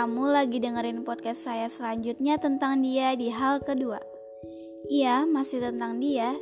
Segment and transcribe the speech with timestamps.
[0.00, 4.00] Kamu lagi dengerin podcast saya selanjutnya tentang dia di hal kedua.
[4.88, 6.32] Iya, masih tentang dia.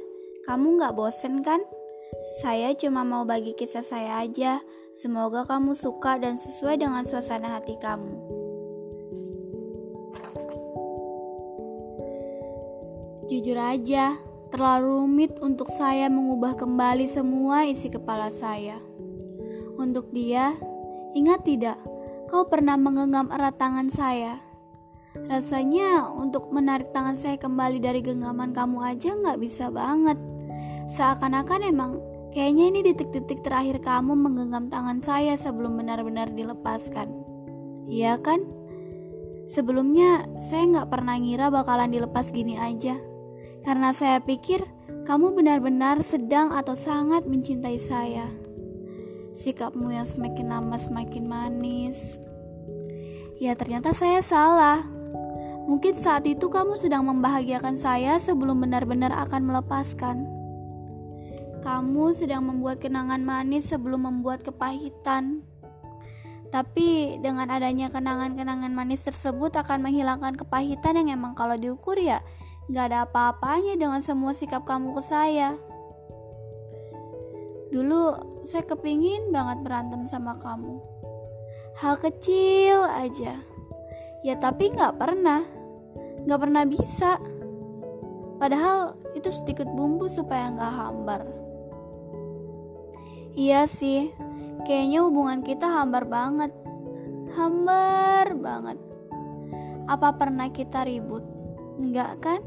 [0.46, 1.58] Kamu gak bosen kan?
[2.38, 4.62] Saya cuma mau bagi kisah saya aja.
[4.94, 8.14] Semoga kamu suka dan sesuai dengan suasana hati kamu.
[13.26, 14.14] Jujur aja,
[14.54, 18.78] terlalu rumit untuk saya mengubah kembali semua isi kepala saya.
[19.74, 20.54] Untuk dia,
[21.18, 21.97] ingat tidak?
[22.28, 24.36] Kau pernah menggenggam erat tangan saya.
[25.16, 30.20] Rasanya untuk menarik tangan saya kembali dari genggaman kamu aja nggak bisa banget.
[30.92, 31.92] Seakan-akan emang
[32.36, 37.08] kayaknya ini detik-detik terakhir kamu menggenggam tangan saya sebelum benar-benar dilepaskan.
[37.88, 38.44] Iya kan?
[39.48, 43.00] Sebelumnya saya nggak pernah ngira bakalan dilepas gini aja.
[43.64, 44.68] Karena saya pikir
[45.08, 48.47] kamu benar-benar sedang atau sangat mencintai saya
[49.38, 52.18] sikapmu yang semakin lama semakin manis.
[53.38, 54.82] Ya, ternyata saya salah.
[55.70, 60.26] Mungkin saat itu kamu sedang membahagiakan saya sebelum benar-benar akan melepaskan.
[61.62, 65.46] Kamu sedang membuat kenangan manis sebelum membuat kepahitan.
[66.48, 72.24] Tapi dengan adanya kenangan-kenangan manis tersebut akan menghilangkan kepahitan yang emang kalau diukur ya
[72.72, 75.60] gak ada apa-apanya dengan semua sikap kamu ke saya.
[77.68, 78.16] Dulu
[78.48, 80.80] saya kepingin banget berantem sama kamu.
[81.76, 83.36] Hal kecil aja.
[84.24, 85.44] Ya tapi gak pernah.
[86.24, 87.20] Gak pernah bisa.
[88.40, 91.22] Padahal itu sedikit bumbu supaya gak hambar.
[93.38, 94.10] Iya sih,
[94.64, 96.50] kayaknya hubungan kita hambar banget.
[97.36, 98.78] Hambar banget.
[99.86, 101.22] Apa pernah kita ribut?
[101.76, 102.40] Enggak kan?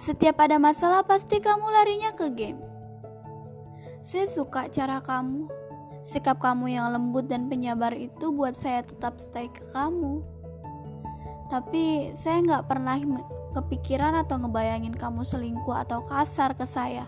[0.00, 2.69] Setiap ada masalah pasti kamu larinya ke game
[4.00, 5.50] saya suka cara kamu.
[6.00, 10.24] Sikap kamu yang lembut dan penyabar itu buat saya tetap stay ke kamu.
[11.52, 12.96] Tapi saya nggak pernah
[13.52, 17.04] kepikiran atau ngebayangin kamu selingkuh atau kasar ke saya.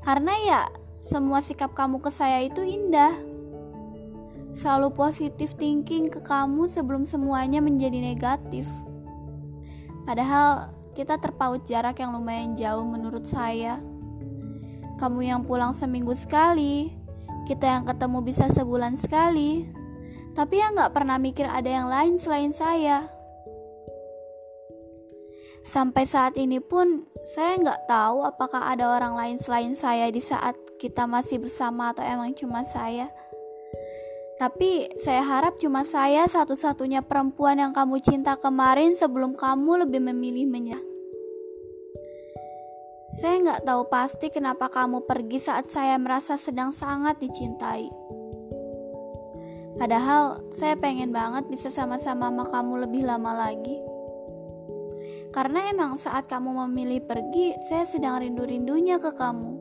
[0.00, 0.60] Karena ya
[1.00, 3.12] semua sikap kamu ke saya itu indah.
[4.56, 8.66] Selalu positif thinking ke kamu sebelum semuanya menjadi negatif.
[10.08, 13.78] Padahal kita terpaut jarak yang lumayan jauh menurut saya.
[15.00, 16.92] Kamu yang pulang seminggu sekali,
[17.48, 19.64] kita yang ketemu bisa sebulan sekali,
[20.36, 23.08] tapi yang gak pernah mikir ada yang lain selain saya.
[25.64, 30.56] Sampai saat ini pun saya nggak tahu apakah ada orang lain selain saya di saat
[30.80, 33.12] kita masih bersama atau emang cuma saya.
[34.40, 40.48] Tapi saya harap cuma saya satu-satunya perempuan yang kamu cinta kemarin sebelum kamu lebih memilih
[40.48, 40.89] menyerah.
[43.10, 47.90] Saya nggak tahu pasti kenapa kamu pergi saat saya merasa sedang sangat dicintai.
[49.74, 53.82] Padahal saya pengen banget bisa sama-sama sama kamu lebih lama lagi.
[55.34, 59.58] Karena emang saat kamu memilih pergi, saya sedang rindu-rindunya ke kamu.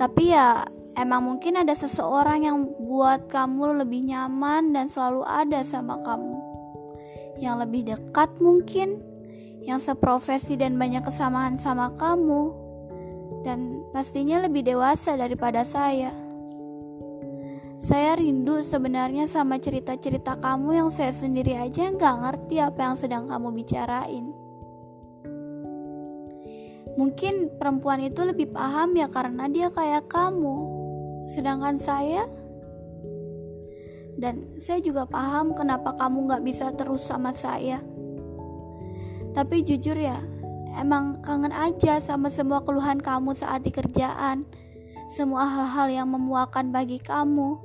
[0.00, 0.64] Tapi ya,
[0.96, 6.36] emang mungkin ada seseorang yang buat kamu lebih nyaman dan selalu ada sama kamu.
[7.40, 9.09] Yang lebih dekat mungkin
[9.64, 12.52] yang seprofesi dan banyak kesamaan sama kamu,
[13.44, 16.12] dan pastinya lebih dewasa daripada saya.
[17.80, 23.24] Saya rindu sebenarnya sama cerita-cerita kamu yang saya sendiri aja nggak ngerti apa yang sedang
[23.24, 24.26] kamu bicarain.
[27.00, 30.56] Mungkin perempuan itu lebih paham ya karena dia kayak kamu,
[31.32, 32.28] sedangkan saya
[34.20, 37.80] dan saya juga paham kenapa kamu gak bisa terus sama saya.
[39.30, 40.18] Tapi jujur ya,
[40.78, 44.46] emang kangen aja sama semua keluhan kamu saat di kerjaan.
[45.10, 47.58] Semua hal-hal yang memuakan bagi kamu.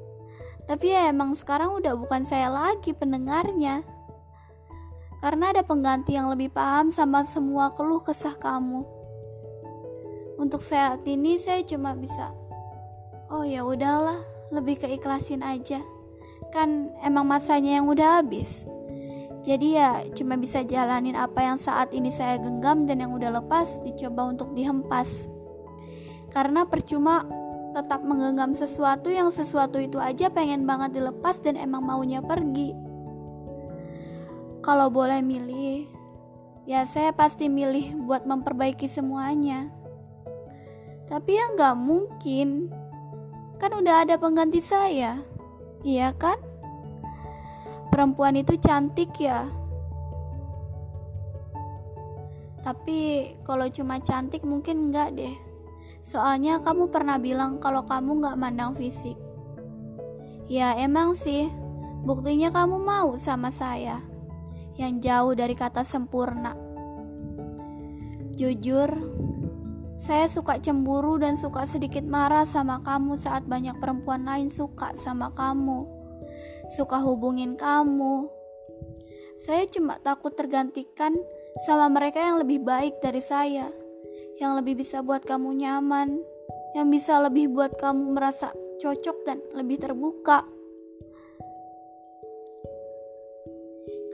[0.66, 3.86] Tapi ya emang sekarang udah bukan saya lagi pendengarnya.
[5.22, 8.86] Karena ada pengganti yang lebih paham sama semua keluh kesah kamu.
[10.38, 12.34] Untuk saat ini saya cuma bisa
[13.26, 14.22] Oh ya udahlah,
[14.54, 15.82] lebih keikhlasin aja.
[16.54, 18.70] Kan emang masanya yang udah habis.
[19.46, 23.78] Jadi ya cuma bisa jalanin apa yang saat ini saya genggam dan yang udah lepas
[23.86, 25.30] dicoba untuk dihempas.
[26.34, 27.22] Karena percuma
[27.78, 32.74] tetap menggenggam sesuatu yang sesuatu itu aja pengen banget dilepas dan emang maunya pergi.
[34.66, 35.86] Kalau boleh milih,
[36.66, 39.70] ya saya pasti milih buat memperbaiki semuanya.
[41.06, 42.74] Tapi ya nggak mungkin,
[43.62, 45.22] kan udah ada pengganti saya,
[45.86, 46.42] iya kan?
[47.96, 49.48] Perempuan itu cantik ya.
[52.60, 55.36] Tapi kalau cuma cantik mungkin enggak deh.
[56.04, 59.16] Soalnya kamu pernah bilang kalau kamu nggak mandang fisik.
[60.52, 61.48] Ya emang sih,
[62.06, 63.98] Buktinya kamu mau sama saya,
[64.78, 66.54] yang jauh dari kata sempurna.
[68.38, 68.94] Jujur,
[69.98, 75.34] saya suka cemburu dan suka sedikit marah sama kamu saat banyak perempuan lain suka sama
[75.34, 75.90] kamu,
[76.76, 78.28] suka hubungin kamu.
[79.40, 81.16] Saya cuma takut tergantikan
[81.64, 83.72] sama mereka yang lebih baik dari saya,
[84.44, 86.20] yang lebih bisa buat kamu nyaman,
[86.76, 88.52] yang bisa lebih buat kamu merasa
[88.84, 90.44] cocok dan lebih terbuka.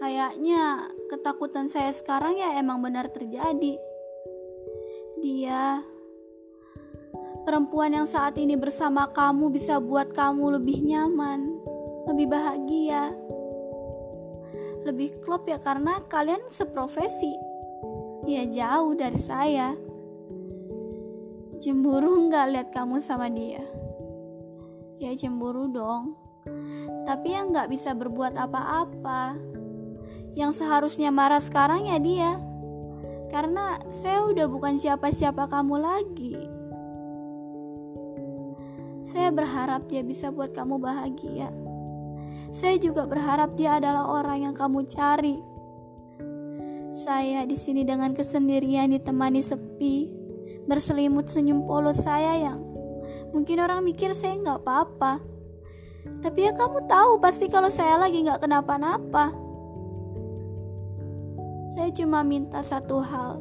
[0.01, 3.77] Kayaknya ketakutan saya sekarang ya emang benar terjadi.
[5.21, 5.81] Dia
[7.45, 11.50] perempuan yang saat ini bersama kamu bisa buat kamu lebih nyaman,
[12.09, 13.13] lebih bahagia,
[14.86, 17.33] lebih klop ya karena kalian seprofesi.
[18.25, 19.74] Ya jauh dari saya.
[21.62, 23.62] Cemburu nggak lihat kamu sama dia?
[24.98, 26.18] Ya cemburu dong.
[27.06, 29.38] Tapi yang nggak bisa berbuat apa-apa
[30.33, 32.31] yang seharusnya marah sekarang ya dia.
[33.30, 36.38] Karena saya udah bukan siapa-siapa kamu lagi.
[39.01, 41.50] Saya berharap dia bisa buat kamu bahagia.
[42.51, 45.39] Saya juga berharap dia adalah orang yang kamu cari.
[46.92, 50.12] Saya di sini dengan kesendirian ditemani sepi,
[50.68, 52.59] berselimut senyum polos saya yang
[53.31, 55.24] mungkin orang mikir saya nggak apa-apa.
[56.19, 59.31] Tapi ya kamu tahu pasti kalau saya lagi nggak kenapa-napa.
[61.71, 63.39] Saya cuma minta satu hal.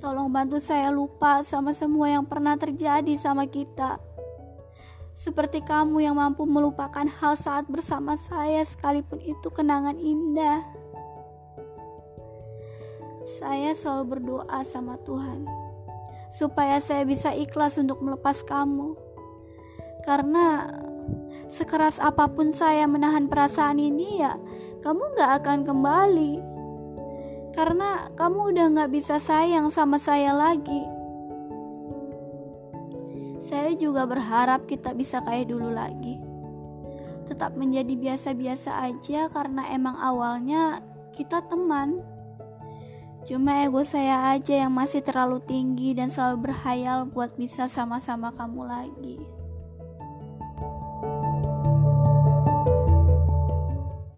[0.00, 4.07] Tolong bantu saya lupa sama semua yang pernah terjadi sama kita.
[5.18, 10.62] Seperti kamu yang mampu melupakan hal saat bersama saya sekalipun itu kenangan indah.
[13.26, 15.42] Saya selalu berdoa sama Tuhan
[16.30, 18.94] supaya saya bisa ikhlas untuk melepas kamu.
[20.06, 20.70] Karena
[21.50, 24.38] sekeras apa pun saya menahan perasaan ini ya
[24.84, 26.34] kamu gak akan kembali
[27.56, 30.97] karena kamu udah gak bisa sayang sama saya lagi.
[33.48, 36.20] Saya juga berharap kita bisa kayak dulu lagi.
[37.24, 40.84] Tetap menjadi biasa-biasa aja karena emang awalnya
[41.16, 42.04] kita teman.
[43.24, 48.68] Cuma ego saya aja yang masih terlalu tinggi dan selalu berhayal buat bisa sama-sama kamu
[48.68, 49.37] lagi.